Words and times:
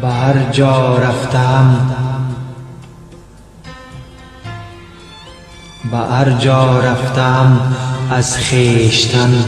به 0.00 0.08
هر 0.08 0.50
جا 0.52 0.98
رفتم 0.98 1.90
به 5.90 5.96
هر 5.96 6.30
جا 6.30 6.80
رفتم 6.80 7.74
از 8.10 8.38
خویشتن 8.38 9.44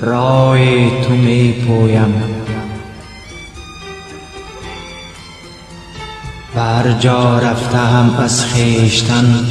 راه 0.00 0.58
تو 1.02 1.10
می 1.10 1.52
پویم. 1.52 2.22
به 6.54 6.60
هر 6.60 6.92
جا 6.92 7.38
رفتم 7.38 8.16
از 8.18 8.44
خویشتن 8.44 9.46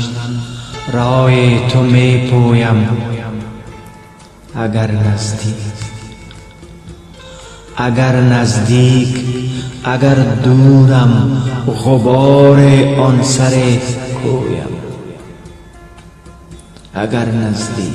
راه 0.92 1.68
تو 1.68 1.82
می 1.82 2.30
پویم. 2.32 2.88
اگر 4.56 4.92
نزدیک 4.92 5.56
اگر 7.78 8.16
نزدیک 8.16 9.41
اگر 9.84 10.16
دورم 10.44 11.44
غبار 11.86 12.60
آن 13.00 13.24
سر 13.24 13.52
کویم. 14.24 14.78
اگر 16.94 17.26
نزدیک 17.26 17.94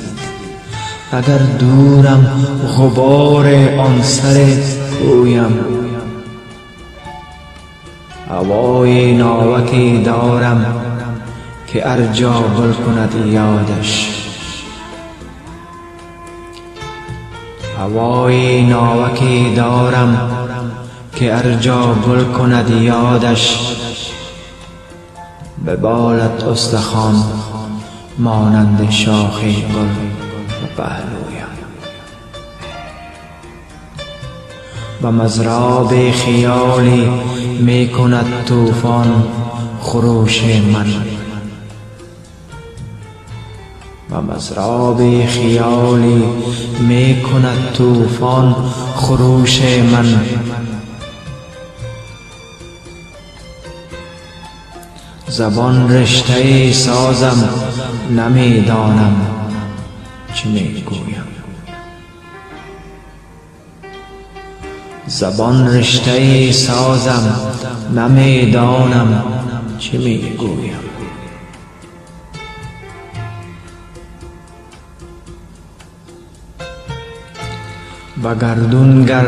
اگر 1.12 1.38
دورم 1.38 2.27
غبار 2.78 3.46
آن 3.78 4.02
سر 4.02 4.46
کویم. 4.98 5.58
هوای 8.30 9.16
ناوکی 9.16 10.02
دارم 10.02 10.66
که 11.66 11.91
ارجا 11.91 12.33
بل 12.33 12.72
کند 12.72 13.14
یادش. 13.33 14.08
هوای 17.78 18.62
ناوکی 18.62 19.55
دارم 19.55 20.30
که 21.17 21.36
ارجا 21.36 21.95
گل 21.95 22.25
کند 22.25 22.70
یادش 22.70 23.59
به 25.64 25.77
بالت 25.77 26.45
استخوان 26.45 27.25
مانند 28.19 28.91
شاخ 28.91 29.41
گل 29.42 29.89
و 30.62 30.67
پهلویم. 30.77 31.47
و 35.03 35.12
مزراب 35.12 36.11
خیالی 36.11 37.11
می 37.61 37.89
کند 37.89 38.27
طوفان 38.47 39.25
خروش 39.80 40.42
من. 40.45 40.86
و 44.11 44.23
مزراب 44.23 45.27
خیالی 45.27 46.25
می 46.80 47.23
کند 47.23 47.73
طوفان 47.73 48.56
خروش 48.97 49.62
من. 49.62 50.20
زبان 55.37 55.92
رشته 55.92 56.73
سازم 56.73 57.48
نمی‌دانم 58.11 59.17
چه 60.34 60.48
می 60.48 60.83
گویم 60.83 61.27
زبان 65.07 65.67
رشته 65.69 66.52
سازم 66.52 67.36
نمی‌دانم 67.96 69.25
چه 69.79 69.98
می 69.98 70.19
گویم 70.19 70.80
به 78.23 78.35
گردون 78.41 79.05
گر 79.05 79.27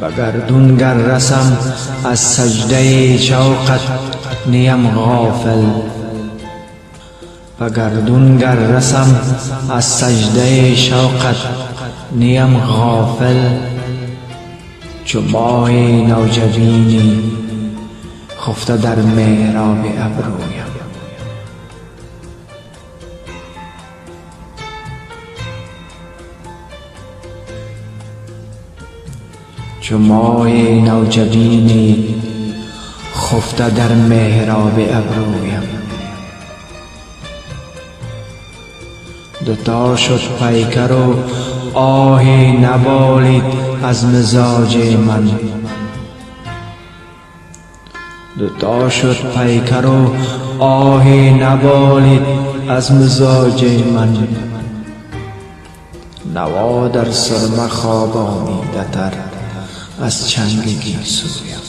به 0.00 0.10
گردون 0.16 0.76
گر 0.76 0.94
رسم 0.94 1.56
از 2.04 2.20
سجده 2.20 3.16
شوقت 3.18 3.80
نیم 4.46 4.90
غافل. 4.90 5.64
به 7.58 7.70
گردون 7.70 8.36
گر 8.36 8.54
رسم 8.54 9.20
از 9.70 9.84
سجده 9.84 10.74
شوقت 10.74 11.36
نیم 12.12 12.58
غافل. 12.58 13.48
چو 15.04 15.20
ماه 15.20 15.70
نوجبینی 15.70 17.22
خفته 18.40 18.76
در 18.76 18.96
محراب 18.96 19.78
ابرویم. 19.78 20.69
چو 29.90 29.98
ماه 29.98 30.48
نوجبینی 30.48 32.14
خفته 33.14 33.70
در 33.70 33.92
محراب 33.92 34.78
ابرویم. 34.78 35.62
دوتا 39.44 39.96
شد 39.96 40.20
پیکر 40.38 40.92
و 40.92 41.14
آهی 41.78 42.52
نبالید 42.52 43.42
از 43.82 44.04
مزاج 44.04 44.76
من. 44.76 45.30
دوتا 48.38 48.88
شد 48.88 49.16
پیکر 49.36 49.86
و 49.86 50.14
آهی 50.62 51.30
نبالید 51.30 52.22
از 52.68 52.92
مزاج 52.92 53.64
من. 53.64 54.28
نوا 56.34 56.88
در 56.88 57.10
سرمه 57.10 57.68
خوابانیده 57.68 58.84
تر 58.92 59.12
از 60.00 60.30
چنگ 60.30 60.80
گیسویم 60.80 61.60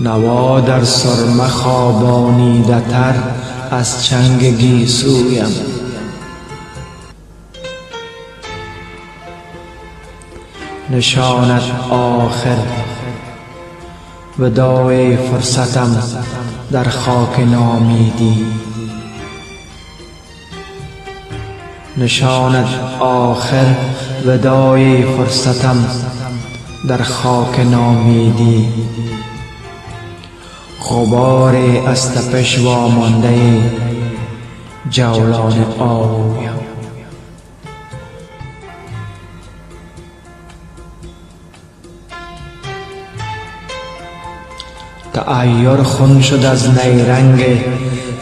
نوا 0.00 0.60
در 0.60 0.84
سرمه 0.84 1.48
خوابانیده 1.48 2.80
تر 2.80 3.14
از 3.70 4.04
چنگ 4.04 4.44
گیسویم 4.44 5.52
نشانت 10.90 11.62
آخر 11.90 12.56
ودای 14.38 15.16
فرصتم 15.16 16.02
در 16.72 16.84
خاک 16.84 17.40
نامیدی. 17.40 18.46
نشانت 21.96 22.68
آخر 23.00 23.74
ودای 24.26 25.02
فرصتم 25.02 25.86
در 26.88 27.02
خاک 27.02 27.60
نامیدی 27.60 28.68
غبار 30.88 31.56
از 31.86 32.14
تپش 32.14 32.58
وامانده 32.58 33.70
جولان 34.90 35.64
آهویم 35.78 36.50
تعیر 45.12 45.82
خون 45.82 46.22
شد 46.22 46.44
از 46.44 46.68
نیرنگ 46.70 47.64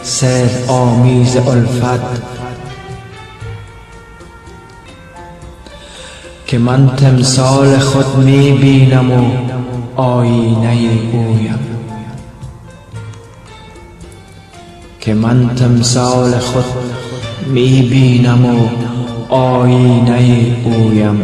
سر 0.03 0.49
آمیز 0.67 1.37
الفت. 1.37 2.32
که 6.53 6.59
من 6.59 6.89
تمثال 6.89 7.77
خود 7.77 8.25
می 8.25 8.51
بینم 8.51 9.11
و 9.11 9.25
آینه 10.01 10.77
اویم 11.13 11.59
که 14.99 15.13
من 15.13 15.55
تمثال 15.55 16.31
خود 16.31 16.65
می 17.47 17.81
بینم 17.81 18.45
و 18.45 18.67
آینه 19.33 20.55
اویم 20.63 21.21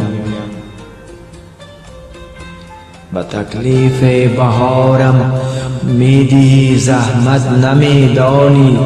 به 3.12 3.22
تکلیف 3.22 4.02
بهارم 4.36 5.40
میدی 5.82 6.78
زحمت 6.78 7.46
نمیدانی. 7.46 8.78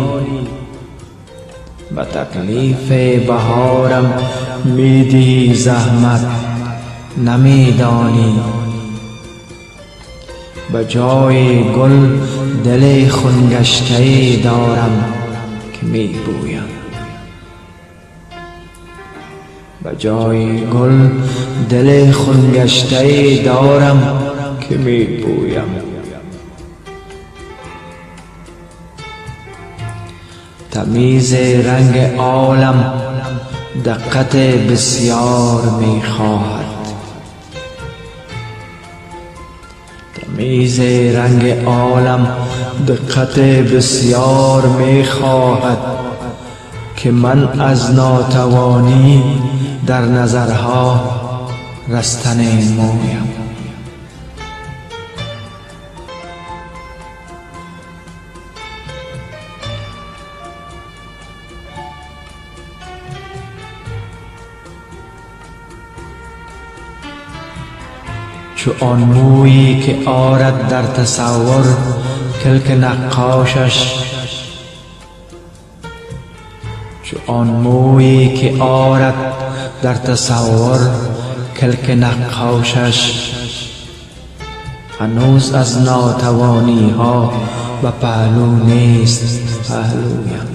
به 1.97 2.05
تکلیف 2.05 2.93
بهارم 3.27 4.15
میدی 4.65 5.55
زحمت 5.55 6.27
نمیدانی. 7.27 8.41
به 10.73 10.85
جای 10.85 11.65
گل 11.73 12.19
دل 12.65 13.09
خونگشته 13.09 14.37
دارم 14.37 15.15
که 15.73 15.87
می 15.87 16.07
بویم 16.07 16.63
به 19.85 19.97
جای 19.99 20.61
گل 20.67 21.09
دل 21.71 22.13
خونگشته 22.13 23.43
دارم 23.45 24.19
که 24.61 24.77
می 24.77 25.05
بویم 25.05 25.94
تمیز 30.75 31.35
رنگ 31.35 31.99
عالم 32.19 32.93
دقت 33.85 34.37
بسیار 34.37 35.63
می 35.63 36.03
خواهد. 36.03 36.65
تمیز 40.15 40.81
رنگ 41.15 41.65
عالم 41.67 42.37
دقت 42.89 43.39
بسیار 43.39 44.67
می 44.67 45.05
خواهد 45.05 45.79
که 46.97 47.11
من 47.11 47.61
از 47.61 47.95
ناتوانی 47.95 49.23
در 49.87 50.01
نظرها 50.01 51.01
رستن 51.89 52.41
مویم. 52.77 53.44
چو 68.65 68.73
آن 68.81 68.99
مویی 68.99 69.81
که 69.81 70.11
آرد 70.11 70.69
در 70.69 70.83
تصور 70.83 71.65
کلک 72.45 72.71
نقاشش. 72.71 73.95
چو 77.03 77.17
آن 77.27 77.47
مویی 77.47 78.35
که 78.35 78.63
آرد 78.63 79.15
در 79.83 79.95
تصور 79.95 80.79
کلک 81.57 81.91
نقاشش. 81.91 83.31
هنوز 85.01 85.55
از 85.55 85.83
ناتوانی 85.83 86.91
ها 86.91 87.33
و 87.83 87.91
پهلو 87.91 88.57
نیست. 88.57 89.69
پهلویم. 89.69 90.49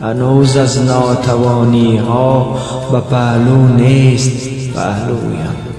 هنوز 0.00 0.56
از 0.56 0.82
ناتوانی 0.82 1.96
ها 1.96 2.58
و 2.92 3.00
پهلو 3.00 3.66
نیست. 3.66 4.72
پهلویم. 4.74 5.72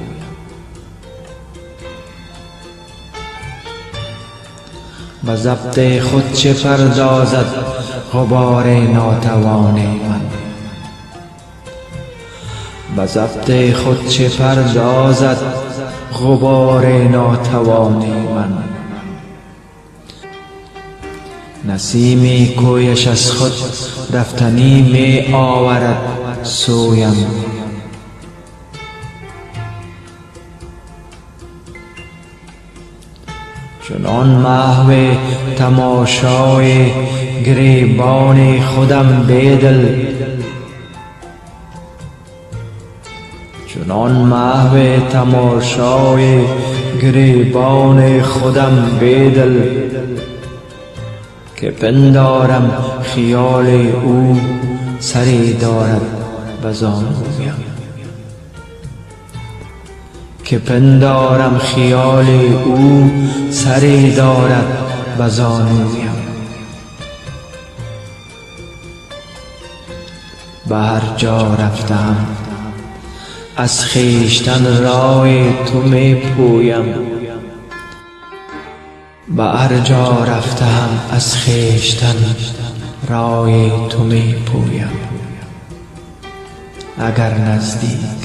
به 5.26 5.36
ضبط 5.36 6.02
خود 6.02 6.34
چه 6.34 6.54
پردازد 6.54 7.46
غبار 8.14 8.68
ناتوان 8.68 9.74
من. 9.74 10.22
به 12.96 13.06
ضبط 13.06 13.74
خود 13.74 14.08
چه 14.08 14.30
پردازد 14.30 15.38
غبار 16.14 16.86
ناتوان 16.86 18.06
من. 18.36 18.64
نسیمی 21.74 22.56
کویش 22.56 23.08
از 23.08 23.32
خود 23.32 23.54
رفتنی 24.14 24.82
می 24.82 25.34
آورد 25.34 25.98
سویم. 26.44 27.28
چنان 33.90 34.28
محو 34.30 35.14
تماشای 35.58 36.92
گریبان 37.46 38.62
خودم 38.62 39.26
بیدل 39.28 40.06
چنان 43.68 44.12
محو 44.12 45.00
تماشای 45.10 46.42
گریبان 47.02 48.22
خودم 48.22 48.98
بیدل 49.00 49.62
که 51.56 51.72
پندارم 51.72 52.72
خیال 53.02 53.68
او 54.04 54.40
سری 55.00 55.54
دارد 55.54 56.02
بزانویم 56.64 57.73
که 60.44 60.58
پندارم 60.58 61.58
خیال 61.58 62.26
او 62.66 63.12
سری 63.52 64.16
دارد 64.16 64.66
بزانویم 65.20 66.14
به 70.68 70.76
هر 70.76 71.02
جا 71.18 71.54
رفتم 71.54 72.16
از 73.58 73.82
خیشتن 73.82 74.84
رای 74.84 75.54
تو 75.66 75.82
می 75.82 76.16
پویم. 76.16 76.86
به 79.36 79.44
هر 79.44 79.80
جا 79.80 80.24
رفتم 80.24 80.90
از 81.12 81.36
خیشتن 81.36 82.16
رای 83.10 83.72
تو 83.90 84.04
می 84.04 84.34
پویم. 84.34 84.90
اگر 87.00 87.38
نزدیک 87.38 88.23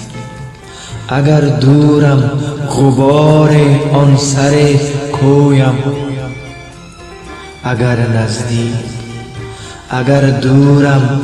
اگر 1.11 1.41
دورم 1.41 2.31
غبار 2.71 3.57
آن 3.93 4.17
سر 4.17 4.77
کویم 5.13 5.79
اگر 7.65 7.97
نزدیک 7.97 8.75
اگر 9.91 10.31
دورم 10.31 11.21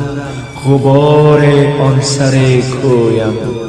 غبار 0.65 1.45
آن 1.79 2.01
سر 2.01 2.61
کویم. 2.81 3.64